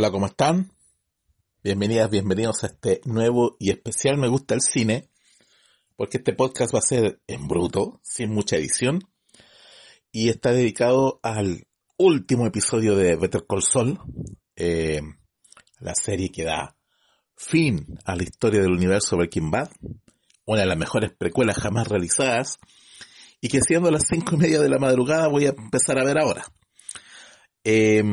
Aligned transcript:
Hola, 0.00 0.12
¿cómo 0.12 0.26
están? 0.26 0.70
Bienvenidas, 1.64 2.08
bienvenidos 2.08 2.62
a 2.62 2.68
este 2.68 3.00
nuevo 3.04 3.56
y 3.58 3.70
especial 3.70 4.16
Me 4.16 4.28
Gusta 4.28 4.54
el 4.54 4.60
Cine, 4.60 5.08
porque 5.96 6.18
este 6.18 6.34
podcast 6.34 6.72
va 6.72 6.78
a 6.78 6.82
ser 6.82 7.20
en 7.26 7.48
bruto, 7.48 7.98
sin 8.04 8.30
mucha 8.30 8.54
edición, 8.54 9.00
y 10.12 10.28
está 10.28 10.52
dedicado 10.52 11.18
al 11.24 11.66
último 11.96 12.46
episodio 12.46 12.94
de 12.94 13.16
Better 13.16 13.44
Call 13.48 13.64
Saul, 13.64 13.98
eh, 14.54 15.00
la 15.80 15.96
serie 15.96 16.30
que 16.30 16.44
da 16.44 16.76
fin 17.34 17.98
a 18.04 18.14
la 18.14 18.22
historia 18.22 18.60
del 18.60 18.74
universo 18.74 19.16
Breaking 19.16 19.50
Bad, 19.50 19.70
una 20.44 20.60
de 20.60 20.66
las 20.66 20.78
mejores 20.78 21.10
precuelas 21.10 21.58
jamás 21.58 21.88
realizadas, 21.88 22.60
y 23.40 23.48
que 23.48 23.62
siendo 23.62 23.90
las 23.90 24.04
cinco 24.08 24.36
y 24.36 24.38
media 24.38 24.60
de 24.60 24.68
la 24.68 24.78
madrugada 24.78 25.26
voy 25.26 25.46
a 25.46 25.54
empezar 25.58 25.98
a 25.98 26.04
ver 26.04 26.20
ahora. 26.20 26.44
Eh, 27.64 28.04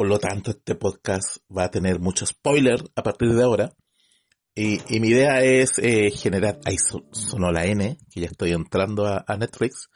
por 0.00 0.08
lo 0.08 0.18
tanto, 0.18 0.52
este 0.52 0.76
podcast 0.76 1.44
va 1.54 1.64
a 1.64 1.70
tener 1.70 2.00
mucho 2.00 2.24
spoiler 2.24 2.82
a 2.96 3.02
partir 3.02 3.34
de 3.34 3.42
ahora. 3.42 3.76
Y, 4.54 4.78
mi 4.98 5.08
idea 5.08 5.42
es 5.42 5.78
eh, 5.78 6.10
generar, 6.10 6.58
ahí 6.64 6.78
sonó 7.12 7.52
la 7.52 7.66
N, 7.66 7.98
que 8.10 8.20
ya 8.20 8.28
estoy 8.28 8.52
entrando 8.52 9.04
a, 9.04 9.36
Netflix. 9.36 9.90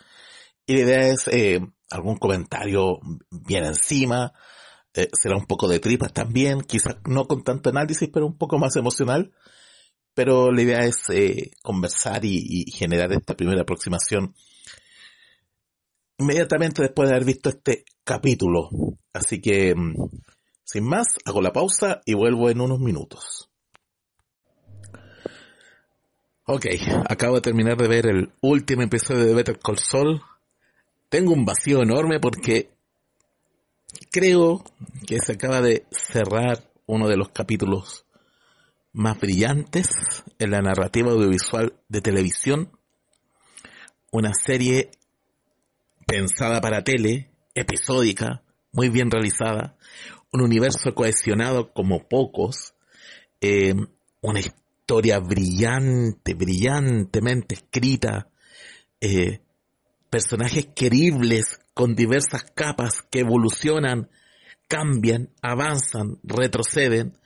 Y 0.66 0.74
la 0.74 0.80
idea 0.80 1.08
es 1.08 1.26
eh, 1.28 1.58
algún 1.88 2.18
comentario 2.18 2.98
bien 3.30 3.64
encima. 3.64 4.34
Eh, 4.92 5.08
será 5.14 5.38
un 5.38 5.46
poco 5.46 5.68
de 5.68 5.80
tripas 5.80 6.12
también, 6.12 6.60
quizás 6.60 6.96
no 7.08 7.26
con 7.26 7.42
tanto 7.42 7.70
análisis, 7.70 8.10
pero 8.12 8.26
un 8.26 8.36
poco 8.36 8.58
más 8.58 8.76
emocional. 8.76 9.32
Pero 10.12 10.52
la 10.52 10.60
idea 10.60 10.84
es 10.84 10.98
conversar 11.62 12.26
y, 12.26 12.66
y 12.66 12.70
generar 12.72 13.10
esta 13.10 13.34
primera 13.34 13.62
aproximación 13.62 14.34
inmediatamente 16.18 16.82
después 16.82 17.08
de 17.08 17.14
haber 17.14 17.26
visto 17.26 17.48
este 17.48 17.84
capítulo. 18.04 18.68
Así 19.12 19.40
que, 19.40 19.74
mm, 19.74 19.94
sin 20.64 20.84
más, 20.84 21.06
hago 21.24 21.42
la 21.42 21.52
pausa 21.52 22.00
y 22.04 22.14
vuelvo 22.14 22.50
en 22.50 22.60
unos 22.60 22.80
minutos. 22.80 23.50
Ok, 26.46 26.66
acabo 27.08 27.36
de 27.36 27.40
terminar 27.40 27.76
de 27.78 27.88
ver 27.88 28.06
el 28.06 28.32
último 28.42 28.82
episodio 28.82 29.24
de 29.24 29.34
Better 29.34 29.58
Call 29.58 29.78
Saul. 29.78 30.20
Tengo 31.08 31.32
un 31.32 31.46
vacío 31.46 31.80
enorme 31.82 32.20
porque 32.20 32.70
creo 34.10 34.62
que 35.06 35.20
se 35.20 35.32
acaba 35.32 35.62
de 35.62 35.86
cerrar 35.90 36.70
uno 36.86 37.08
de 37.08 37.16
los 37.16 37.30
capítulos 37.30 38.04
más 38.92 39.18
brillantes 39.18 39.88
en 40.38 40.50
la 40.50 40.60
narrativa 40.60 41.12
audiovisual 41.12 41.74
de 41.88 42.00
televisión. 42.02 42.70
Una 44.12 44.32
serie 44.34 44.90
pensada 46.06 46.60
para 46.60 46.84
tele, 46.84 47.30
episódica, 47.54 48.42
muy 48.72 48.88
bien 48.88 49.10
realizada, 49.10 49.76
un 50.32 50.42
universo 50.42 50.94
cohesionado 50.94 51.72
como 51.72 52.08
pocos, 52.08 52.74
eh, 53.40 53.74
una 54.20 54.40
historia 54.40 55.18
brillante, 55.20 56.34
brillantemente 56.34 57.54
escrita, 57.54 58.28
eh, 59.00 59.40
personajes 60.10 60.66
queribles 60.74 61.60
con 61.72 61.94
diversas 61.94 62.44
capas 62.54 63.02
que 63.10 63.20
evolucionan, 63.20 64.08
cambian, 64.68 65.30
avanzan, 65.42 66.18
retroceden, 66.22 67.18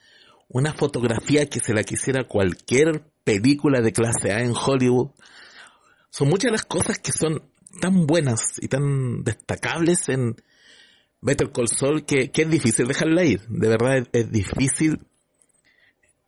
una 0.49 0.73
fotografía 0.73 1.47
que 1.47 1.59
se 1.59 1.73
la 1.73 1.83
quisiera 1.83 2.27
cualquier 2.27 3.03
película 3.23 3.81
de 3.81 3.93
clase 3.93 4.31
A 4.31 4.41
en 4.41 4.53
Hollywood. 4.55 5.11
Son 6.09 6.27
muchas 6.27 6.51
las 6.51 6.65
cosas 6.65 6.97
que 6.99 7.11
son 7.11 7.43
tan 7.79 8.05
buenas 8.05 8.53
y 8.59 8.67
tan 8.67 9.23
destacables 9.23 10.09
en 10.09 10.35
Better 11.21 11.51
Call 11.51 11.67
Saul 11.67 12.05
que, 12.05 12.31
es 12.33 12.49
difícil 12.49 12.87
dejarla 12.87 13.23
ir. 13.23 13.41
De 13.47 13.67
verdad 13.67 14.07
es, 14.11 14.31
difícil 14.31 14.99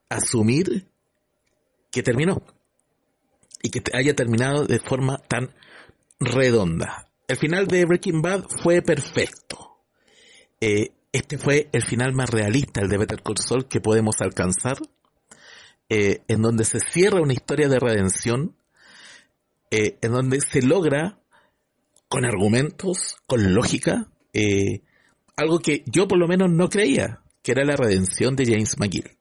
asumir 0.10 0.88
que 1.92 2.04
terminó 2.04 2.42
y 3.62 3.70
que 3.70 3.82
haya 3.94 4.16
terminado 4.16 4.66
de 4.66 4.80
forma 4.80 5.18
tan 5.18 5.54
redonda. 6.20 7.08
El 7.28 7.38
final 7.38 7.68
de 7.68 7.86
Breaking 7.86 8.22
Bad 8.22 8.46
fue 8.62 8.82
perfecto. 8.82 9.80
Eh, 10.60 10.92
este 11.12 11.38
fue 11.38 11.70
el 11.72 11.84
final 11.84 12.14
más 12.14 12.30
realista, 12.30 12.82
el 12.82 12.90
de 12.90 12.98
Better 12.98 13.22
Call 13.22 13.38
Saul, 13.38 13.68
que 13.68 13.82
podemos 13.82 14.22
alcanzar, 14.22 14.78
eh, 15.90 16.22
en 16.28 16.42
donde 16.42 16.64
se 16.64 16.80
cierra 16.80 17.22
una 17.22 17.34
historia 17.34 17.68
de 17.68 17.80
redención, 17.80 18.56
eh, 19.72 19.98
en 20.02 20.12
donde 20.12 20.40
se 20.42 20.62
logra 20.62 21.21
con 22.12 22.26
argumentos, 22.26 23.16
con 23.26 23.54
lógica, 23.54 24.12
eh, 24.34 24.82
algo 25.38 25.60
que 25.60 25.86
yo 25.86 26.10
por 26.10 26.20
lo 26.20 26.28
menos 26.28 26.52
no 26.52 26.68
creía, 26.68 27.22
que 27.42 27.54
era 27.54 27.64
la 27.64 27.78
redención 27.78 28.36
de 28.36 28.48
James 28.48 28.78
McGill. 28.78 29.18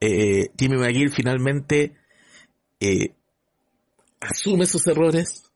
Eh, 0.00 0.48
Jimmy 0.58 0.78
McGill 0.78 1.10
finalmente 1.10 1.94
eh, 2.80 3.12
asume 4.20 4.64
sus 4.64 4.86
errores. 4.86 5.50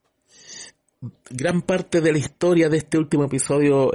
Gran 1.30 1.62
parte 1.62 2.02
de 2.02 2.12
la 2.12 2.18
historia 2.18 2.68
de 2.68 2.76
este 2.76 2.98
último 2.98 3.24
episodio 3.24 3.90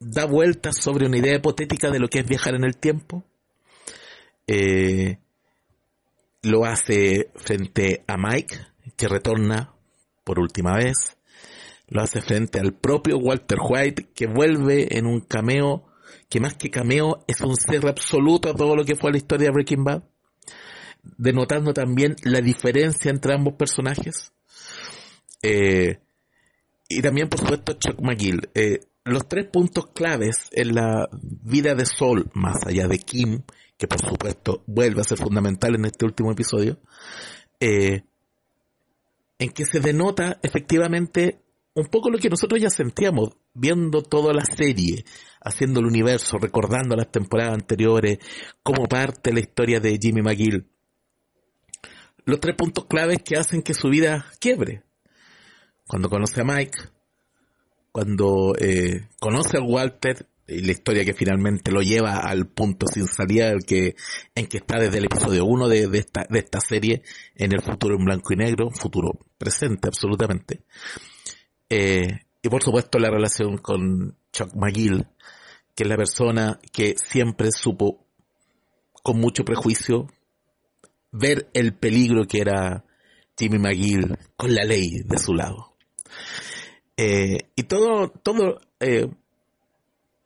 da 0.00 0.24
vueltas 0.24 0.76
sobre 0.76 1.06
una 1.06 1.18
idea 1.18 1.36
hipotética 1.36 1.88
de 1.92 2.00
lo 2.00 2.08
que 2.08 2.18
es 2.18 2.26
viajar 2.26 2.56
en 2.56 2.64
el 2.64 2.76
tiempo. 2.78 3.22
lo 6.42 6.64
hace 6.64 7.30
frente 7.36 8.02
a 8.08 8.16
Mike, 8.16 8.56
que 8.96 9.06
retorna 9.06 9.72
por 10.24 10.38
última 10.38 10.76
vez. 10.76 11.16
Lo 11.88 12.02
hace 12.02 12.22
frente 12.22 12.58
al 12.58 12.72
propio 12.72 13.18
Walter 13.18 13.58
White, 13.62 14.10
que 14.14 14.26
vuelve 14.26 14.96
en 14.96 15.06
un 15.06 15.20
cameo, 15.20 15.84
que 16.28 16.40
más 16.40 16.54
que 16.54 16.70
cameo 16.70 17.24
es 17.26 17.40
un 17.40 17.56
cierre 17.56 17.90
absoluto 17.90 18.50
a 18.50 18.54
todo 18.54 18.76
lo 18.76 18.84
que 18.84 18.96
fue 18.96 19.10
la 19.10 19.18
historia 19.18 19.48
de 19.48 19.52
Breaking 19.52 19.84
Bad, 19.84 20.02
denotando 21.02 21.74
también 21.74 22.16
la 22.24 22.40
diferencia 22.40 23.10
entre 23.10 23.34
ambos 23.34 23.54
personajes. 23.54 24.32
Eh, 25.42 26.00
y 26.88 27.02
también, 27.02 27.28
por 27.28 27.40
supuesto, 27.40 27.74
Chuck 27.74 28.00
McGill. 28.00 28.50
Eh, 28.54 28.80
los 29.04 29.26
tres 29.26 29.46
puntos 29.46 29.88
claves 29.88 30.48
en 30.52 30.74
la 30.74 31.08
vida 31.12 31.74
de 31.74 31.86
Sol, 31.86 32.30
más 32.34 32.64
allá 32.66 32.86
de 32.86 32.98
Kim, 32.98 33.42
que 33.76 33.88
por 33.88 34.00
supuesto 34.00 34.62
vuelve 34.66 35.00
a 35.00 35.04
ser 35.04 35.18
fundamental 35.18 35.74
en 35.74 35.86
este 35.86 36.04
último 36.04 36.30
episodio, 36.30 36.78
eh, 37.58 38.02
en 39.42 39.50
que 39.50 39.64
se 39.64 39.80
denota 39.80 40.38
efectivamente 40.40 41.40
un 41.74 41.86
poco 41.86 42.10
lo 42.10 42.18
que 42.18 42.30
nosotros 42.30 42.60
ya 42.60 42.70
sentíamos 42.70 43.30
viendo 43.54 44.02
toda 44.02 44.32
la 44.32 44.44
serie, 44.44 45.04
haciendo 45.40 45.80
el 45.80 45.86
universo, 45.86 46.38
recordando 46.38 46.94
las 46.94 47.10
temporadas 47.10 47.54
anteriores, 47.54 48.18
como 48.62 48.86
parte 48.86 49.30
de 49.30 49.34
la 49.34 49.40
historia 49.40 49.80
de 49.80 49.98
Jimmy 50.00 50.22
McGill. 50.22 50.68
Los 52.24 52.38
tres 52.38 52.54
puntos 52.54 52.84
claves 52.84 53.18
que 53.24 53.36
hacen 53.36 53.62
que 53.62 53.74
su 53.74 53.88
vida 53.88 54.26
quiebre. 54.38 54.84
Cuando 55.88 56.08
conoce 56.08 56.40
a 56.40 56.44
Mike, 56.44 56.78
cuando 57.90 58.54
eh, 58.60 59.08
conoce 59.18 59.58
a 59.58 59.62
Walter 59.62 60.28
la 60.46 60.72
historia 60.72 61.04
que 61.04 61.14
finalmente 61.14 61.70
lo 61.70 61.82
lleva 61.82 62.18
al 62.18 62.46
punto 62.48 62.86
sin 62.86 63.06
salida 63.06 63.52
en 63.52 63.60
que 63.60 63.94
está 64.34 64.78
desde 64.78 64.98
el 64.98 65.04
episodio 65.04 65.44
1 65.44 65.68
de, 65.68 65.98
esta, 65.98 66.26
de 66.28 66.38
esta 66.38 66.60
serie 66.60 67.02
en 67.34 67.52
el 67.52 67.62
futuro 67.62 67.96
en 67.96 68.04
blanco 68.04 68.32
y 68.32 68.36
negro, 68.36 68.70
futuro 68.70 69.18
presente 69.38 69.88
absolutamente. 69.88 70.64
Eh, 71.68 72.20
y 72.42 72.48
por 72.48 72.62
supuesto 72.62 72.98
la 72.98 73.10
relación 73.10 73.58
con 73.58 74.16
Chuck 74.32 74.54
McGill, 74.54 75.06
que 75.74 75.84
es 75.84 75.88
la 75.88 75.96
persona 75.96 76.60
que 76.72 76.96
siempre 76.96 77.50
supo 77.52 78.06
con 79.02 79.18
mucho 79.18 79.44
prejuicio 79.44 80.08
ver 81.12 81.48
el 81.54 81.74
peligro 81.74 82.26
que 82.26 82.40
era 82.40 82.84
Jimmy 83.38 83.58
McGill 83.58 84.18
con 84.36 84.54
la 84.54 84.64
ley 84.64 85.02
de 85.04 85.18
su 85.18 85.34
lado. 85.34 85.76
Eh, 86.96 87.50
y 87.56 87.62
todo, 87.64 88.10
todo 88.10 88.60
eh, 88.80 89.08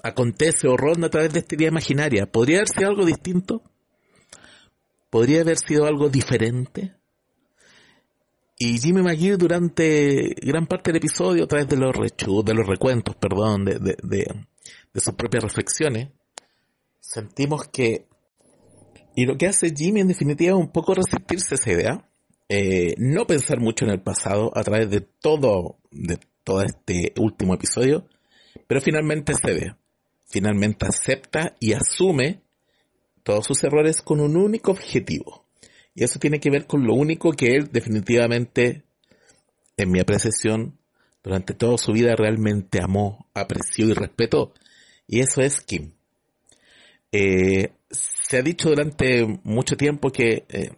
acontece 0.06 0.68
o 0.68 0.76
ronda 0.76 1.08
a 1.08 1.10
través 1.10 1.32
de 1.32 1.40
esta 1.40 1.54
idea 1.54 1.68
imaginaria. 1.68 2.30
¿Podría 2.30 2.58
haber 2.58 2.68
sido 2.68 2.88
algo 2.88 3.04
distinto? 3.04 3.62
¿Podría 5.10 5.42
haber 5.42 5.58
sido 5.58 5.86
algo 5.86 6.08
diferente? 6.08 6.94
Y 8.58 8.78
Jimmy 8.78 9.02
McGill 9.02 9.36
durante 9.36 10.34
gran 10.40 10.66
parte 10.66 10.90
del 10.90 10.98
episodio, 10.98 11.44
a 11.44 11.46
través 11.46 11.68
de 11.68 11.76
los 11.76 11.92
de 11.92 12.54
los 12.54 12.66
recuentos, 12.66 13.14
perdón, 13.16 13.66
de, 13.66 13.78
de, 13.78 15.00
sus 15.00 15.14
propias 15.14 15.44
reflexiones, 15.44 16.08
sentimos 17.00 17.68
que... 17.68 18.06
Y 19.14 19.26
lo 19.26 19.36
que 19.36 19.46
hace 19.46 19.74
Jimmy 19.74 20.00
en 20.00 20.08
definitiva 20.08 20.52
es 20.52 20.58
un 20.58 20.72
poco 20.72 20.94
resistirse 20.94 21.54
a 21.54 21.56
esa 21.56 21.72
idea, 21.72 22.10
eh, 22.48 22.94
no 22.98 23.26
pensar 23.26 23.60
mucho 23.60 23.84
en 23.84 23.90
el 23.90 24.00
pasado 24.00 24.50
a 24.54 24.62
través 24.62 24.90
de 24.90 25.00
todo, 25.00 25.78
de 25.90 26.18
todo 26.44 26.62
este 26.62 27.12
último 27.18 27.54
episodio, 27.54 28.06
pero 28.66 28.80
finalmente 28.80 29.34
se 29.34 29.52
ve 29.52 29.74
finalmente 30.26 30.86
acepta 30.86 31.56
y 31.60 31.72
asume 31.72 32.42
todos 33.22 33.46
sus 33.46 33.62
errores 33.64 34.02
con 34.02 34.20
un 34.20 34.36
único 34.36 34.70
objetivo. 34.70 35.46
Y 35.94 36.04
eso 36.04 36.18
tiene 36.18 36.40
que 36.40 36.50
ver 36.50 36.66
con 36.66 36.86
lo 36.86 36.94
único 36.94 37.32
que 37.32 37.56
él 37.56 37.70
definitivamente, 37.72 38.84
en 39.76 39.90
mi 39.90 40.00
apreciación, 40.00 40.78
durante 41.22 41.54
toda 41.54 41.76
su 41.78 41.92
vida 41.92 42.14
realmente 42.14 42.80
amó, 42.80 43.28
apreció 43.34 43.88
y 43.88 43.94
respetó, 43.94 44.54
Y 45.08 45.20
eso 45.20 45.40
es 45.40 45.60
Kim. 45.60 45.92
Eh, 47.10 47.72
se 47.90 48.38
ha 48.38 48.42
dicho 48.42 48.68
durante 48.68 49.24
mucho 49.42 49.76
tiempo 49.76 50.10
que 50.10 50.44
eh, 50.48 50.70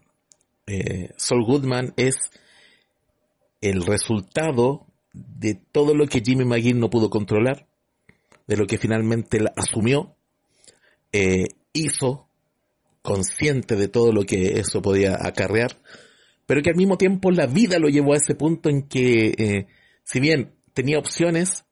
eh, 0.67 1.11
Saul 1.17 1.45
Goodman 1.45 1.93
es 1.97 2.17
el 3.61 3.85
resultado 3.85 4.87
de 5.13 5.55
todo 5.55 5.95
lo 5.95 6.07
que 6.07 6.21
Jimmy 6.21 6.45
McGill 6.45 6.79
no 6.79 6.91
pudo 6.91 7.11
controlar, 7.11 7.67
de 8.49 8.57
lo 8.57 8.67
que 8.67 8.79
finalmente 8.79 9.39
asumió, 9.55 10.17
hizo, 11.73 12.29
consciente 13.03 13.77
de 13.77 13.87
todo 13.87 14.13
lo 14.13 14.25
que 14.25 14.59
eso 14.59 14.83
podía 14.83 15.17
acarrear, 15.21 15.81
pero 16.47 16.61
que 16.63 16.71
al 16.71 16.77
mismo 16.77 16.99
tiempo 16.99 17.31
la 17.31 17.47
vida 17.47 17.79
lo 17.79 17.89
llevó 17.89 18.15
a 18.15 18.17
ese 18.17 18.35
punto 18.35 18.69
en 18.69 18.89
que, 18.89 19.67
si 20.03 20.19
bien 20.19 20.57
tenía 20.75 20.99
opciones, 20.99 21.65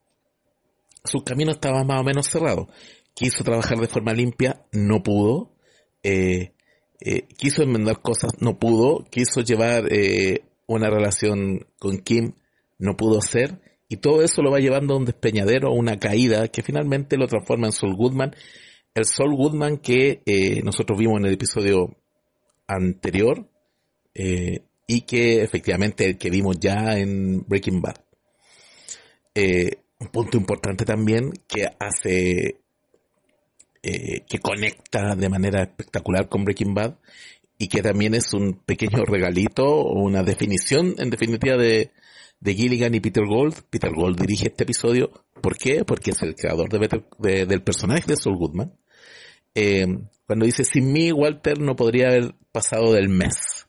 su 1.06 1.23
camino 1.25 1.52
estaba 1.52 1.84
más 1.84 2.00
o 2.00 2.05
menos 2.05 2.26
cerrado. 2.26 2.69
Quiso 3.14 3.44
trabajar 3.44 3.79
de 3.79 3.88
forma 3.88 4.12
limpia, 4.12 4.67
no 4.72 5.02
pudo. 5.02 5.52
Eh, 6.02 6.52
eh, 7.00 7.22
quiso 7.37 7.62
enmendar 7.62 8.02
cosas, 8.02 8.32
no 8.40 8.58
pudo. 8.58 9.05
Quiso 9.11 9.40
llevar 9.40 9.90
eh, 9.90 10.44
una 10.67 10.90
relación 10.90 11.67
con 11.79 11.99
Kim, 11.99 12.34
no 12.79 12.96
pudo 12.96 13.19
hacer. 13.19 13.61
Y 13.88 13.98
todo 13.98 14.22
eso 14.22 14.42
lo 14.42 14.50
va 14.50 14.58
llevando 14.58 14.94
a 14.94 14.98
un 14.98 15.04
despeñadero, 15.04 15.68
a 15.68 15.74
una 15.74 15.98
caída 15.98 16.48
que 16.48 16.62
finalmente 16.62 17.16
lo 17.16 17.26
transforma 17.28 17.66
en 17.66 17.72
Saul 17.72 17.96
Goodman. 17.96 18.34
El 18.94 19.04
Saul 19.04 19.36
Goodman 19.36 19.78
que 19.78 20.22
nosotros 20.64 20.98
vimos 20.98 21.20
en 21.20 21.26
el 21.26 21.34
episodio 21.34 21.96
anterior 22.66 23.48
y 24.86 25.00
que 25.02 25.42
efectivamente 25.42 26.04
el 26.04 26.18
que 26.18 26.30
vimos 26.30 26.58
ya 26.60 26.96
en 26.98 27.44
Breaking 27.46 27.80
Bad. 27.80 27.96
Eh, 29.34 29.82
un 29.98 30.08
punto 30.08 30.36
importante 30.36 30.84
también 30.84 31.32
que 31.48 31.66
hace, 31.78 32.60
eh, 33.82 34.20
que 34.28 34.38
conecta 34.38 35.14
de 35.14 35.28
manera 35.28 35.62
espectacular 35.62 36.28
con 36.28 36.44
Breaking 36.44 36.74
Bad 36.74 36.96
y 37.58 37.69
que 37.69 37.82
también 37.82 38.14
es 38.14 38.32
un 38.35 38.55
pequeño 38.55 39.05
regalito 39.05 39.64
o 39.64 40.03
una 40.03 40.23
definición 40.23 40.94
en 40.99 41.11
definitiva 41.11 41.56
de, 41.56 41.93
de 42.41 42.55
Gilligan 42.55 42.94
y 42.94 43.00
Peter 43.00 43.25
Gold. 43.26 43.62
Peter 43.70 43.91
Gold 43.94 44.20
dirige 44.20 44.49
este 44.49 44.64
episodio. 44.64 45.11
¿Por 45.41 45.56
qué? 45.56 45.85
Porque 45.85 46.11
es 46.11 46.23
el 46.23 46.35
creador 46.35 46.69
de, 46.69 47.47
del 47.47 47.62
personaje 47.62 48.05
de 48.06 48.17
Saul 48.17 48.37
Goodman. 48.37 48.73
Eh, 49.55 49.87
cuando 50.26 50.44
dice, 50.44 50.64
sin 50.64 50.93
mí 50.93 51.12
Walter 51.12 51.58
no 51.61 51.76
podría 51.76 52.08
haber 52.08 52.35
pasado 52.53 52.93
del 52.93 53.08
mes. 53.08 53.67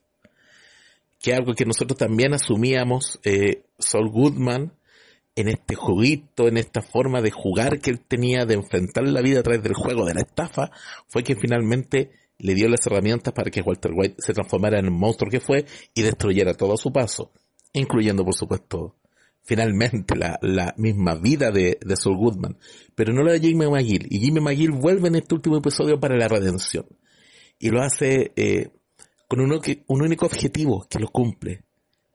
Que 1.20 1.34
algo 1.34 1.54
que 1.54 1.66
nosotros 1.66 1.98
también 1.98 2.34
asumíamos, 2.34 3.20
eh, 3.24 3.64
Saul 3.80 4.10
Goodman 4.10 4.74
en 5.36 5.50
este 5.50 5.76
juguito, 5.76 6.48
en 6.48 6.58
esta 6.58 6.82
forma 6.82 7.22
de 7.22 7.30
jugar 7.30 7.80
que 7.80 7.92
él 7.92 8.00
tenía, 8.00 8.46
de 8.46 8.56
enfrentar 8.56 9.04
la 9.08 9.22
vida 9.22 9.40
a 9.40 9.44
través 9.44 9.62
del 9.62 9.76
juego, 9.76 10.06
de 10.06 10.16
la 10.16 10.22
estafa, 10.22 10.72
fue 11.08 11.24
que 11.24 11.36
finalmente 11.36 12.10
le 12.40 12.56
dio 12.56 12.68
las 12.70 12.86
herramientas 12.86 13.34
para 13.34 13.50
que 13.50 13.62
Walter 13.62 13.92
White 13.94 14.16
se 14.20 14.34
transformara 14.34 14.80
en 14.80 14.86
el 14.86 14.92
monstruo 14.92 15.30
que 15.30 15.40
fue 15.40 15.66
y 15.94 16.02
destruyera 16.02 16.54
todo 16.54 16.74
a 16.74 16.78
su 16.78 16.92
paso, 16.92 17.32
incluyendo 17.74 18.24
por 18.24 18.36
supuesto 18.36 18.96
finalmente 19.48 20.16
la, 20.16 20.38
la 20.42 20.74
misma 20.78 21.16
vida 21.16 21.52
de, 21.52 21.80
de 21.82 21.96
Saul 21.96 22.18
Goodman, 22.18 22.58
pero 22.96 23.14
no 23.14 23.24
la 23.24 23.32
de 23.32 23.40
Jimmy 23.40 23.66
McGill. 23.66 24.08
Y 24.10 24.20
Jimmy 24.20 24.42
McGill 24.42 24.72
vuelve 24.72 25.08
en 25.08 25.16
este 25.16 25.36
último 25.36 25.58
episodio 25.58 26.00
para 26.00 26.18
la 26.18 26.28
redención. 26.28 26.86
Y 27.58 27.70
lo 27.70 27.82
hace 27.82 28.34
eh, 28.36 28.72
con 29.30 29.40
un, 29.40 29.60
un 29.88 30.02
único 30.02 30.26
objetivo 30.26 30.86
que 30.90 31.00
lo 31.00 31.08
cumple 31.08 31.64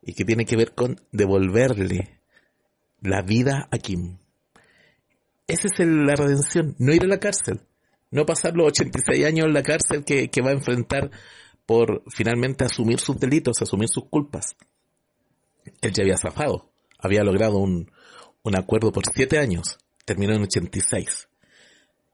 y 0.03 0.13
que 0.13 0.27
tiene 0.27 0.45
que 0.45 0.57
ver 0.57 0.75
con 0.75 1.01
devolverle 1.11 2.21
la 3.01 3.23
vida 3.23 3.67
a 3.71 3.79
Kim. 3.79 4.19
Esa 5.47 5.69
es 5.69 5.79
la 5.87 6.15
redención, 6.15 6.77
no 6.79 6.93
ir 6.93 7.05
a 7.05 7.09
la 7.09 7.19
cárcel, 7.19 7.63
no 8.12 8.25
pasar 8.25 8.55
los 8.55 8.69
86 8.69 9.25
años 9.25 9.47
en 9.47 9.55
la 9.55 9.62
cárcel 9.62 10.05
que, 10.05 10.31
va 10.43 10.50
a 10.50 10.55
enfrentar 10.55 11.11
por 11.67 12.05
finalmente 12.14 12.64
asumir 12.64 13.00
sus 13.00 13.19
delitos, 13.19 13.61
asumir 13.61 13.88
sus 13.88 14.05
culpas. 14.05 14.55
Él 15.81 15.93
ya 15.93 16.03
había 16.03 16.17
zafado, 16.17 16.70
había 16.99 17.25
logrado 17.25 17.59
un, 17.59 17.91
un 18.43 18.56
acuerdo 18.56 18.93
por 18.93 19.05
7 19.12 19.38
años, 19.38 19.79
terminó 20.05 20.35
en 20.35 20.43
86. 20.43 21.29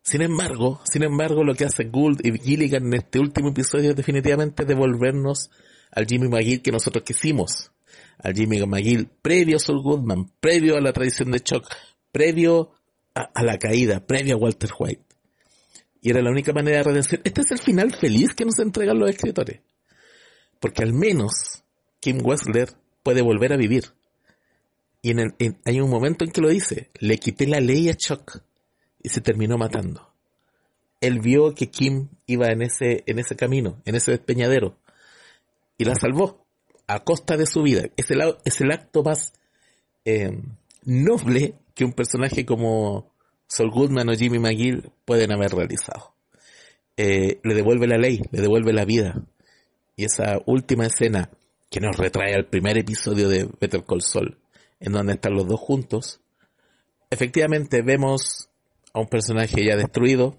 Sin 0.03 0.23
embargo, 0.23 0.81
sin 0.91 1.03
embargo, 1.03 1.45
lo 1.45 1.55
que 1.55 1.67
hace 1.67 1.85
Gould 1.85 2.25
y 2.25 2.39
Gilligan 2.39 2.87
en 2.87 2.95
este 2.95 3.19
último 3.19 3.51
episodio 3.51 3.91
es 3.91 3.97
definitivamente 3.97 4.65
devolvernos 4.65 5.51
al 5.91 6.07
Jimmy 6.07 6.29
McGill 6.29 6.63
que 6.63 6.73
nosotros 6.73 7.05
quisimos, 7.05 7.73
al 8.19 8.35
Jimmy 8.35 8.65
McGill 8.65 9.09
previo 9.21 9.57
a 9.57 9.61
Saul 9.61 9.83
Goodman, 9.83 10.31
previo 10.41 10.77
a 10.77 10.81
la 10.81 10.93
tradición 10.93 11.31
de 11.31 11.41
Chuck, 11.41 11.67
previo 12.13 12.71
a, 13.15 13.43
la 13.43 13.59
caída, 13.59 14.07
previo 14.07 14.37
a 14.37 14.39
Walter 14.39 14.71
White. 14.79 15.03
Y 16.01 16.11
era 16.11 16.23
la 16.23 16.31
única 16.31 16.53
manera 16.53 16.79
de 16.79 16.83
redención. 16.85 17.21
Este 17.25 17.41
es 17.41 17.51
el 17.51 17.59
final 17.59 17.95
feliz 17.95 18.35
que 18.35 18.45
nos 18.45 18.59
entregan 18.59 18.99
los 18.99 19.11
escritores. 19.11 19.61
Porque 20.61 20.83
al 20.83 20.93
menos 20.93 21.65
Kim 22.01 22.21
Wessler 22.25 22.71
puede 23.03 23.23
volver 23.23 23.53
a 23.53 23.57
vivir. 23.57 23.93
Y 25.03 25.11
en 25.11 25.35
hay 25.65 25.81
un 25.81 25.91
momento 25.91 26.25
en 26.25 26.31
que 26.31 26.41
lo 26.41 26.49
dice, 26.49 26.91
le 26.99 27.19
quité 27.19 27.47
la 27.47 27.61
ley 27.61 27.89
a 27.89 27.95
Chuck 27.95 28.43
y 29.03 29.09
se 29.09 29.21
terminó 29.21 29.57
matando. 29.57 30.13
Él 31.01 31.21
vio 31.21 31.55
que 31.55 31.71
Kim 31.71 32.09
iba 32.27 32.49
en 32.49 32.63
ese, 32.63 33.05
en 33.07 33.19
ese 33.21 33.37
camino, 33.37 33.81
en 33.85 33.95
ese 33.95 34.11
despeñadero, 34.11 34.77
y 35.77 35.85
la 35.85 35.95
salvó 35.95 36.45
a 36.89 37.05
costa 37.05 37.37
de 37.37 37.47
su 37.47 37.63
vida. 37.63 37.85
Es 37.97 38.11
el, 38.11 38.21
es 38.45 38.61
el 38.61 38.73
acto 38.73 39.05
más 39.05 39.33
eh, 40.05 40.43
noble 40.85 41.55
que 41.75 41.85
un 41.85 41.93
personaje 41.93 42.45
como 42.45 43.08
Saul 43.49 43.71
Goodman 43.71 44.09
o 44.09 44.15
Jimmy 44.15 44.39
McGill 44.39 44.93
pueden 45.05 45.33
haber 45.33 45.53
realizado. 45.53 46.15
Eh, 46.97 47.41
le 47.43 47.55
devuelve 47.55 47.87
la 47.87 47.97
ley, 47.97 48.21
le 48.31 48.41
devuelve 48.41 48.73
la 48.73 48.85
vida. 48.85 49.23
Y 49.97 50.05
esa 50.05 50.39
última 50.47 50.87
escena 50.87 51.31
que 51.71 51.81
nos 51.81 51.97
retrae 51.97 52.35
al 52.35 52.47
primer 52.47 52.79
episodio 52.79 53.29
de 53.29 53.49
Better 53.61 53.85
Call 53.85 54.03
Saul, 54.03 54.39
en 54.81 54.93
donde 54.93 55.15
están 55.15 55.35
los 55.35 55.47
dos 55.47 55.61
juntos, 55.61 56.21
efectivamente 57.11 57.83
vemos 57.83 58.49
a 58.93 59.01
un 59.01 59.09
personaje 59.09 59.65
ya 59.65 59.77
destruido, 59.77 60.37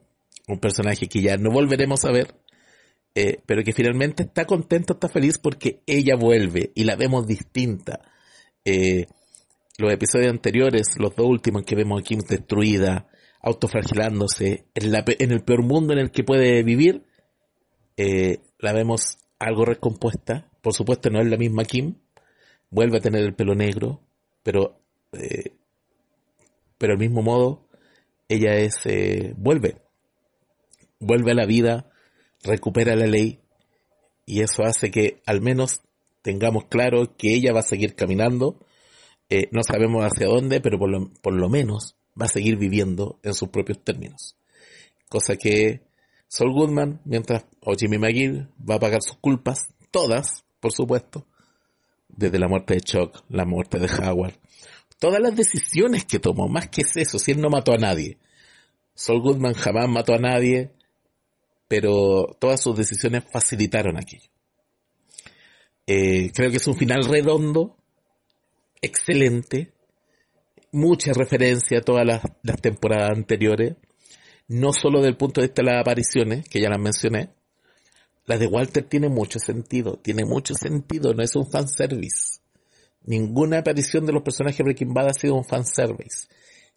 un 0.47 0.59
personaje 0.59 1.07
que 1.07 1.21
ya 1.21 1.37
no 1.37 1.51
volveremos 1.51 2.05
a 2.05 2.11
ver, 2.11 2.35
eh, 3.15 3.41
pero 3.45 3.63
que 3.63 3.73
finalmente 3.73 4.23
está 4.23 4.45
contenta, 4.45 4.93
está 4.93 5.09
feliz 5.09 5.37
porque 5.37 5.81
ella 5.85 6.15
vuelve 6.15 6.71
y 6.75 6.83
la 6.83 6.95
vemos 6.95 7.27
distinta. 7.27 8.01
Eh, 8.65 9.07
los 9.79 9.91
episodios 9.91 10.31
anteriores, 10.31 10.95
los 10.97 11.15
dos 11.15 11.27
últimos 11.27 11.63
que 11.63 11.75
vemos 11.75 12.01
aquí 12.01 12.15
destruida, 12.15 13.07
autoflagelándose, 13.41 14.65
en, 14.75 14.93
en 14.95 15.31
el 15.31 15.43
peor 15.43 15.63
mundo 15.63 15.93
en 15.93 15.99
el 15.99 16.11
que 16.11 16.23
puede 16.23 16.61
vivir, 16.63 17.05
eh, 17.97 18.39
la 18.59 18.73
vemos 18.73 19.17
algo 19.39 19.65
recompuesta. 19.65 20.49
Por 20.61 20.73
supuesto 20.73 21.09
no 21.09 21.19
es 21.21 21.27
la 21.27 21.37
misma 21.37 21.63
Kim, 21.63 21.95
vuelve 22.69 22.97
a 22.97 23.01
tener 23.01 23.23
el 23.23 23.35
pelo 23.35 23.55
negro, 23.55 24.01
pero 24.43 24.75
pero 26.77 26.93
al 26.93 26.99
mismo 26.99 27.23
modo 27.23 27.67
ella 28.27 28.53
es 28.57 28.75
vuelve 29.37 29.77
vuelve 30.99 31.31
a 31.31 31.35
la 31.35 31.47
vida 31.47 31.89
recupera 32.43 32.95
la 32.95 33.07
ley 33.07 33.39
y 34.25 34.41
eso 34.41 34.63
hace 34.63 34.91
que 34.91 35.21
al 35.25 35.41
menos 35.41 35.81
tengamos 36.21 36.65
claro 36.65 37.15
que 37.17 37.33
ella 37.33 37.53
va 37.53 37.61
a 37.61 37.63
seguir 37.63 37.95
caminando, 37.95 38.63
eh, 39.29 39.47
no 39.51 39.63
sabemos 39.63 40.03
hacia 40.03 40.27
dónde, 40.27 40.61
pero 40.61 40.79
por 40.79 40.89
lo, 40.89 41.11
por 41.21 41.33
lo 41.33 41.49
menos 41.49 41.95
va 42.19 42.25
a 42.25 42.29
seguir 42.29 42.57
viviendo 42.57 43.19
en 43.23 43.33
sus 43.33 43.49
propios 43.49 43.83
términos. 43.83 44.35
Cosa 45.07 45.35
que 45.35 45.81
Saul 46.27 46.53
Goodman, 46.53 47.01
mientras, 47.05 47.45
o 47.61 47.73
Jimmy 47.75 47.97
McGill, 47.97 48.49
va 48.67 48.75
a 48.75 48.79
pagar 48.79 49.01
sus 49.01 49.17
culpas, 49.17 49.69
todas, 49.91 50.45
por 50.59 50.71
supuesto, 50.71 51.25
desde 52.07 52.39
la 52.39 52.47
muerte 52.47 52.75
de 52.75 52.81
Chuck, 52.81 53.23
la 53.29 53.45
muerte 53.45 53.79
de 53.79 53.87
Howard, 53.87 54.35
todas 54.99 55.19
las 55.21 55.35
decisiones 55.35 56.05
que 56.05 56.19
tomó, 56.19 56.47
más 56.47 56.69
que 56.69 56.83
eso, 56.95 57.17
si 57.17 57.31
él 57.31 57.41
no 57.41 57.49
mató 57.49 57.71
a 57.73 57.77
nadie. 57.77 58.17
Saul 58.93 59.21
Goodman 59.21 59.53
jamás 59.53 59.89
mató 59.89 60.13
a 60.13 60.19
nadie, 60.19 60.71
pero 61.67 62.35
todas 62.39 62.61
sus 62.61 62.75
decisiones 62.75 63.23
facilitaron 63.31 63.97
aquello. 63.97 64.29
Eh, 65.87 66.31
creo 66.35 66.51
que 66.51 66.57
es 66.57 66.67
un 66.67 66.75
final 66.75 67.05
redondo, 67.05 67.78
excelente, 68.81 69.73
mucha 70.71 71.13
referencia 71.13 71.79
a 71.79 71.81
todas 71.81 72.05
las, 72.05 72.21
temporadas 72.61 73.11
anteriores, 73.11 73.75
no 74.47 74.73
solo 74.73 75.01
del 75.01 75.17
punto 75.17 75.41
de 75.41 75.47
vista 75.47 75.61
de 75.61 75.71
las 75.71 75.81
apariciones, 75.81 76.47
que 76.47 76.61
ya 76.61 76.69
las 76.69 76.79
mencioné, 76.79 77.29
la 78.25 78.37
de 78.37 78.47
Walter 78.47 78.83
tiene 78.83 79.09
mucho 79.09 79.39
sentido, 79.39 79.97
tiene 80.01 80.23
mucho 80.25 80.53
sentido, 80.53 81.13
no 81.13 81.23
es 81.23 81.35
un 81.35 81.49
fanservice. 81.49 82.39
Ninguna 83.03 83.59
aparición 83.59 84.05
de 84.05 84.13
los 84.13 84.23
personajes 84.23 84.57
de 84.59 84.65
Breaking 84.65 84.93
Bad 84.93 85.07
ha 85.07 85.13
sido 85.13 85.35
un 85.35 85.45
fanservice. 85.45 86.27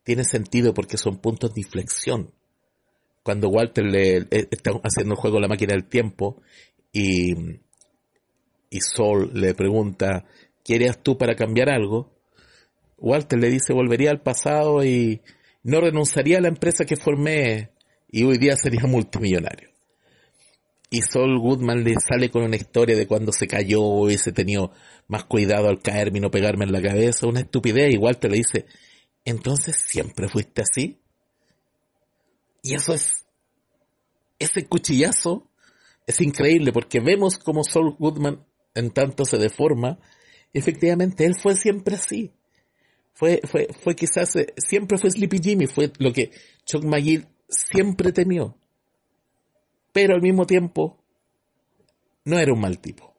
Tiene 0.03 0.25
sentido 0.25 0.73
porque 0.73 0.97
son 0.97 1.19
puntos 1.19 1.53
de 1.53 1.61
inflexión 1.61 2.33
cuando 3.23 3.49
Walter 3.49 3.85
le 3.85 4.17
eh, 4.19 4.49
está 4.51 4.73
haciendo 4.83 5.15
el 5.15 5.21
juego 5.21 5.41
la 5.41 5.49
máquina 5.49 5.75
del 5.75 5.85
tiempo 5.85 6.43
y, 6.93 7.35
y 8.71 8.81
Sol 8.81 9.31
le 9.35 9.55
pregunta, 9.55 10.25
¿qué 10.64 10.76
harías 10.76 11.02
tú 11.02 11.19
para 11.19 11.35
cambiar 11.35 11.71
algo? 11.71 12.12
Walter 12.99 13.38
le 13.38 13.50
dice, 13.50 13.73
volvería 13.73 14.11
al 14.11 14.23
pasado 14.23 14.85
y, 14.85 15.23
no 15.62 15.81
renunciaría 15.81 16.38
a 16.38 16.40
la 16.40 16.49
empresa 16.49 16.85
que 16.85 16.97
formé 16.97 17.71
y 18.11 18.25
hoy 18.25 18.38
día 18.38 18.57
sería 18.57 18.83
multimillonario. 18.87 19.71
Y 20.90 21.00
Saul 21.02 21.38
Goodman 21.38 21.85
le 21.85 21.95
sale 21.95 22.31
con 22.31 22.42
una 22.42 22.57
historia 22.57 22.97
de 22.97 23.07
cuando 23.07 23.33
se 23.33 23.47
cayó, 23.47 23.81
hubiese 23.81 24.33
tenido 24.33 24.73
más 25.09 25.25
cuidado 25.25 25.69
al 25.69 25.81
caerme 25.81 26.19
y 26.19 26.21
no 26.21 26.31
pegarme 26.31 26.64
en 26.64 26.73
la 26.73 26.83
cabeza, 26.83 27.26
una 27.26 27.40
estupidez, 27.40 27.95
igual 27.95 28.19
te 28.19 28.28
le 28.28 28.37
dice, 28.37 28.66
entonces 29.25 29.76
siempre 29.76 30.28
fuiste 30.28 30.62
así. 30.62 31.00
Y 32.62 32.75
eso 32.75 32.92
es, 32.92 33.25
ese 34.38 34.66
cuchillazo 34.66 35.50
es 36.07 36.21
increíble 36.21 36.73
porque 36.73 37.00
vemos 37.00 37.38
como 37.38 37.64
Saul 37.64 37.97
Goodman 37.99 38.45
en 38.75 38.90
tanto 38.90 39.25
se 39.25 39.38
deforma, 39.38 39.99
efectivamente 40.53 41.25
él 41.25 41.35
fue 41.35 41.55
siempre 41.55 41.97
así. 41.97 42.33
Fue, 43.15 43.41
fue, 43.45 43.69
fue 43.73 43.95
quizás, 43.95 44.35
eh, 44.37 44.53
siempre 44.57 44.99
fue 44.99 45.11
Sleepy 45.11 45.39
Jimmy, 45.43 45.67
fue 45.67 45.93
lo 45.99 46.13
que 46.13 46.31
Chuck 46.65 46.85
McGill 46.85 47.27
siempre 47.49 48.13
temió. 48.13 48.57
Pero 49.93 50.15
al 50.15 50.23
mismo 50.23 50.47
tiempo, 50.47 50.99
no 52.25 52.39
era 52.39 52.53
un 52.53 52.61
mal 52.61 52.79
tipo. 52.79 53.15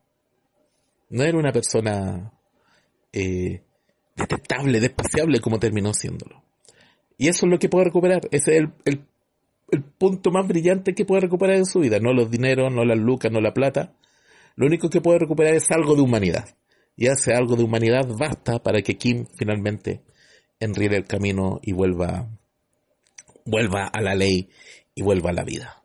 No 1.10 1.24
era 1.24 1.38
una 1.38 1.52
persona 1.52 2.34
eh, 3.12 3.62
detestable, 4.16 4.80
despreciable 4.80 5.40
como 5.40 5.60
terminó 5.60 5.94
siéndolo. 5.94 6.44
Y 7.18 7.28
eso 7.28 7.46
es 7.46 7.52
lo 7.52 7.60
que 7.60 7.70
puede 7.70 7.86
recuperar. 7.86 8.28
Ese 8.32 8.58
es 8.58 8.64
el, 8.86 9.06
el 9.70 9.84
punto 9.84 10.32
más 10.32 10.48
brillante 10.48 10.96
que 10.96 11.06
puede 11.06 11.22
recuperar 11.22 11.58
en 11.58 11.66
su 11.66 11.80
vida. 11.80 12.00
No 12.00 12.14
los 12.14 12.32
dineros, 12.32 12.74
no 12.74 12.84
las 12.84 12.98
lucas, 12.98 13.32
no 13.32 13.40
la 13.40 13.54
plata. 13.54 13.94
Lo 14.56 14.66
único 14.66 14.90
que 14.90 15.02
puede 15.02 15.20
recuperar 15.20 15.54
es 15.54 15.70
algo 15.70 15.96
de 15.96 16.02
humanidad 16.02 16.56
y 16.96 17.08
hace 17.08 17.34
algo 17.34 17.56
de 17.56 17.64
humanidad 17.64 18.08
basta 18.18 18.62
para 18.62 18.82
que 18.82 18.98
Kim 18.98 19.26
finalmente 19.36 20.02
enríe 20.60 20.96
el 20.96 21.06
camino 21.06 21.60
y 21.62 21.74
vuelva, 21.74 22.30
vuelva 23.46 23.88
a 23.88 24.02
la 24.02 24.16
ley 24.16 24.50
y 24.96 25.02
vuelva 25.02 25.32
a 25.32 25.34
la 25.34 25.44
vida. 25.44 25.84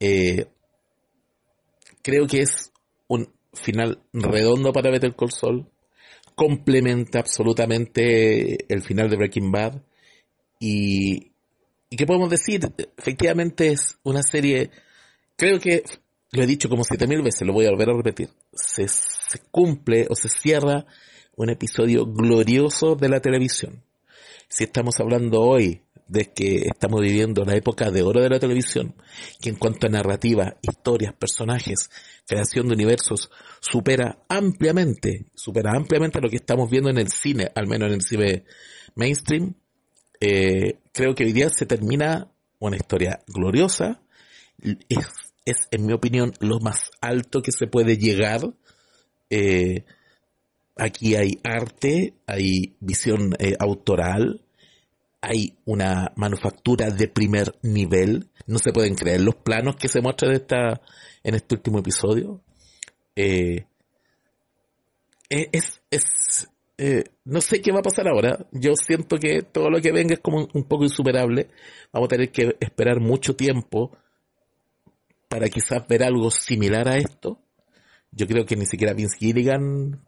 Eh, 0.00 0.46
creo 2.02 2.26
que 2.26 2.40
es 2.40 2.72
un 3.08 3.32
final 3.52 4.02
redondo 4.12 4.72
para 4.72 4.90
Better 4.90 5.14
Call 5.14 5.32
Saul. 5.32 5.66
Complementa 6.34 7.18
absolutamente 7.18 8.72
el 8.72 8.82
final 8.82 9.10
de 9.10 9.16
Breaking 9.16 9.50
Bad. 9.50 9.82
Y, 10.60 11.32
y 11.90 11.96
qué 11.96 12.06
podemos 12.06 12.30
decir, 12.30 12.60
efectivamente 12.96 13.68
es 13.68 13.98
una 14.04 14.22
serie, 14.22 14.70
creo 15.36 15.58
que 15.58 15.82
lo 16.30 16.42
he 16.42 16.46
dicho 16.46 16.68
como 16.68 16.84
siete 16.84 17.06
mil 17.06 17.22
veces, 17.22 17.46
lo 17.46 17.52
voy 17.52 17.66
a 17.66 17.70
volver 17.70 17.90
a 17.90 17.96
repetir, 17.96 18.30
se, 18.52 18.88
se 18.88 19.38
cumple 19.50 20.06
o 20.10 20.14
se 20.14 20.28
cierra 20.28 20.86
un 21.36 21.50
episodio 21.50 22.06
glorioso 22.06 22.96
de 22.96 23.08
la 23.08 23.20
televisión. 23.20 23.84
Si 24.48 24.64
estamos 24.64 24.98
hablando 24.98 25.42
hoy 25.42 25.82
de 26.08 26.32
que 26.32 26.62
estamos 26.66 27.00
viviendo 27.02 27.44
la 27.44 27.54
época 27.54 27.90
de 27.90 28.02
oro 28.02 28.20
de 28.20 28.30
la 28.30 28.38
televisión, 28.38 28.94
que 29.40 29.50
en 29.50 29.56
cuanto 29.56 29.86
a 29.86 29.90
narrativa, 29.90 30.56
historias, 30.62 31.14
personajes, 31.14 31.90
creación 32.26 32.66
de 32.66 32.74
universos, 32.74 33.30
supera 33.60 34.24
ampliamente, 34.28 35.26
supera 35.34 35.72
ampliamente 35.76 36.20
lo 36.20 36.30
que 36.30 36.36
estamos 36.36 36.70
viendo 36.70 36.90
en 36.90 36.98
el 36.98 37.10
cine, 37.10 37.52
al 37.54 37.66
menos 37.66 37.88
en 37.88 37.94
el 37.94 38.02
cine 38.02 38.44
mainstream, 38.94 39.54
eh, 40.20 40.80
creo 40.92 41.14
que 41.14 41.24
hoy 41.24 41.32
día 41.32 41.50
se 41.50 41.66
termina 41.66 42.32
una 42.58 42.76
historia 42.76 43.20
gloriosa, 43.28 44.00
es, 45.50 45.68
en 45.70 45.86
mi 45.86 45.92
opinión, 45.92 46.32
lo 46.40 46.60
más 46.60 46.90
alto 47.00 47.42
que 47.42 47.52
se 47.52 47.66
puede 47.66 47.96
llegar. 47.96 48.40
Eh, 49.30 49.84
aquí 50.76 51.14
hay 51.14 51.40
arte, 51.42 52.14
hay 52.26 52.76
visión 52.80 53.34
eh, 53.38 53.56
autoral, 53.58 54.44
hay 55.20 55.56
una 55.64 56.12
manufactura 56.16 56.90
de 56.90 57.08
primer 57.08 57.58
nivel. 57.62 58.28
No 58.46 58.58
se 58.58 58.72
pueden 58.72 58.94
creer 58.94 59.20
los 59.20 59.36
planos 59.36 59.76
que 59.76 59.88
se 59.88 60.00
muestran 60.00 60.32
esta, 60.32 60.80
en 61.22 61.34
este 61.34 61.54
último 61.54 61.78
episodio. 61.78 62.42
Eh, 63.16 63.66
es, 65.28 65.82
es 65.90 66.48
no 67.24 67.40
sé 67.40 67.60
qué 67.60 67.72
va 67.72 67.80
a 67.80 67.82
pasar 67.82 68.06
ahora. 68.06 68.46
Yo 68.52 68.74
siento 68.76 69.18
que 69.18 69.42
todo 69.42 69.68
lo 69.68 69.80
que 69.80 69.92
venga 69.92 70.14
es 70.14 70.20
como 70.20 70.48
un 70.52 70.64
poco 70.64 70.84
insuperable. 70.84 71.48
Vamos 71.92 72.06
a 72.06 72.10
tener 72.10 72.30
que 72.30 72.56
esperar 72.60 73.00
mucho 73.00 73.34
tiempo 73.34 73.98
para 75.28 75.48
quizás 75.48 75.86
ver 75.86 76.02
algo 76.02 76.30
similar 76.30 76.88
a 76.88 76.96
esto, 76.96 77.40
yo 78.10 78.26
creo 78.26 78.46
que 78.46 78.56
ni 78.56 78.66
siquiera 78.66 78.94
Vince 78.94 79.18
Gilligan 79.18 80.00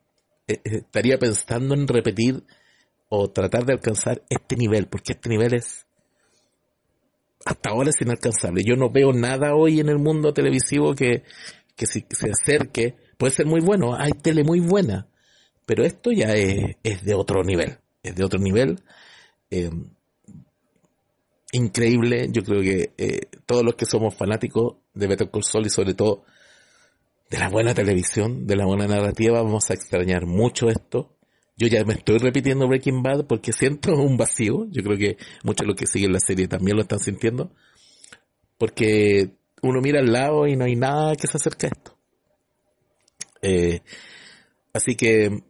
eh, 0.49 0.61
eh, 0.65 0.77
estaría 0.79 1.19
pensando 1.19 1.75
en 1.75 1.87
repetir 1.87 2.43
o 3.09 3.31
tratar 3.31 3.67
de 3.67 3.75
alcanzar 3.75 4.23
este 4.31 4.57
nivel, 4.57 4.87
porque 4.89 5.13
este 5.13 5.29
nivel 5.29 5.55
es 5.55 5.87
hasta 7.45 7.71
ahora 7.71 7.91
es 7.91 8.01
inalcanzable. 8.01 8.63
Yo 8.65 8.77
no 8.77 8.91
veo 8.91 9.13
nada 9.13 9.55
hoy 9.55 9.81
en 9.81 9.89
el 9.89 9.99
mundo 9.99 10.33
televisivo 10.33 10.95
que, 10.95 11.25
que 11.75 11.87
si, 11.87 12.05
se 12.11 12.31
acerque, 12.31 12.97
puede 13.17 13.33
ser 13.33 13.47
muy 13.47 13.61
bueno, 13.61 13.95
hay 13.95 14.13
tele 14.13 14.45
muy 14.45 14.61
buena, 14.61 15.09
pero 15.67 15.85
esto 15.85 16.13
ya 16.13 16.35
es, 16.35 16.77
es 16.83 17.05
de 17.05 17.15
otro 17.15 17.43
nivel, 17.43 17.79
es 18.03 18.15
de 18.15 18.25
otro 18.25 18.39
nivel. 18.39 18.83
Eh, 19.51 19.71
increíble. 21.53 22.29
Yo 22.31 22.43
creo 22.43 22.61
que 22.63 22.93
eh, 22.97 23.21
todos 23.47 23.65
los 23.65 23.75
que 23.75 23.87
somos 23.87 24.15
fanáticos 24.15 24.77
de 25.01 25.07
Better 25.09 25.31
Call 25.31 25.43
Saul 25.43 25.67
y 25.67 25.71
sobre 25.71 25.95
todo 25.95 26.25
de 27.31 27.39
la 27.39 27.49
buena 27.49 27.75
televisión, 27.75 28.47
de 28.47 28.57
la 28.57 28.67
buena 28.67 28.87
narrativa, 28.87 29.43
vamos 29.43 29.71
a 29.71 29.75
extrañar 29.75 30.27
mucho 30.27 30.69
esto. 30.69 31.17
Yo 31.57 31.69
ya 31.69 31.85
me 31.85 31.95
estoy 31.95 32.19
repitiendo 32.19 32.67
Breaking 32.67 33.03
Bad 33.03 33.27
porque 33.27 33.53
siento 33.53 33.95
un 33.95 34.17
vacío. 34.17 34.67
Yo 34.71 34.83
creo 34.83 34.99
que 34.99 35.17
muchos 35.45 35.65
de 35.65 35.67
los 35.67 35.77
que 35.77 35.87
siguen 35.87 36.13
la 36.13 36.21
serie 36.21 36.49
también 36.49 36.77
lo 36.77 36.83
están 36.83 36.99
sintiendo. 36.99 37.53
Porque 38.59 39.37
uno 39.63 39.81
mira 39.81 40.01
al 40.01 40.13
lado 40.13 40.47
y 40.47 40.57
no 40.57 40.65
hay 40.65 40.75
nada 40.75 41.15
que 41.17 41.27
se 41.27 41.37
acerque 41.37 41.67
a 41.67 41.71
esto. 41.71 41.97
Eh, 43.43 43.81
así 44.73 44.97
que 44.97 45.43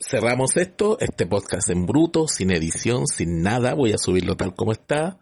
cerramos 0.00 0.56
esto, 0.56 0.98
este 1.00 1.26
podcast 1.26 1.70
en 1.70 1.86
bruto, 1.86 2.26
sin 2.26 2.50
edición, 2.50 3.06
sin 3.06 3.42
nada, 3.42 3.74
voy 3.74 3.92
a 3.92 3.98
subirlo 3.98 4.36
tal 4.36 4.54
como 4.54 4.72
está. 4.72 5.20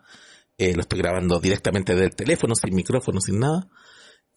Eh, 0.58 0.74
lo 0.74 0.80
estoy 0.80 0.98
grabando 1.00 1.38
directamente 1.38 1.94
del 1.94 2.14
teléfono, 2.14 2.54
sin 2.54 2.74
micrófono, 2.74 3.20
sin 3.20 3.38
nada. 3.40 3.68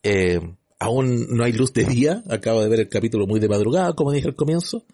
Eh, 0.04 0.40
aún 0.80 1.28
no 1.30 1.44
hay 1.44 1.54
luz 1.54 1.72
de 1.74 1.86
día, 1.86 2.24
acabo 2.30 2.62
de 2.62 2.70
ver 2.70 2.82
el 2.82 2.90
capítulo 2.90 3.26
muy 3.26 3.40
de 3.40 3.48
madrugada, 3.48 3.94
como 3.94 4.12
dije 4.12 4.28
al 4.28 4.36
comienzo. 4.36 4.86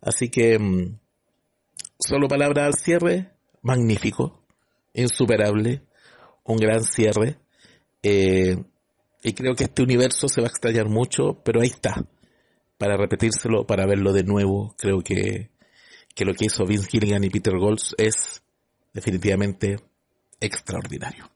Así 0.00 0.30
que, 0.30 0.58
mm, 0.58 0.98
solo 1.98 2.28
palabra 2.28 2.66
al 2.66 2.74
cierre, 2.74 3.32
magnífico, 3.62 4.42
insuperable, 4.94 5.82
un 6.44 6.56
gran 6.56 6.84
cierre. 6.84 7.38
Eh, 8.02 8.56
y 9.22 9.32
creo 9.32 9.54
que 9.54 9.64
este 9.64 9.82
universo 9.82 10.28
se 10.28 10.40
va 10.40 10.46
a 10.48 10.50
extrañar 10.50 10.88
mucho, 10.88 11.42
pero 11.44 11.60
ahí 11.60 11.68
está 11.68 12.04
para 12.78 12.96
repetírselo, 12.96 13.66
para 13.66 13.86
verlo 13.86 14.12
de 14.12 14.24
nuevo. 14.24 14.74
Creo 14.78 15.00
que, 15.02 15.50
que 16.14 16.24
lo 16.24 16.34
que 16.34 16.46
hizo 16.46 16.66
Vince 16.66 16.88
Gilligan 16.90 17.24
y 17.24 17.30
Peter 17.30 17.56
Golds 17.58 17.94
es 17.98 18.42
definitivamente 18.92 19.78
extraordinario. 20.40 21.33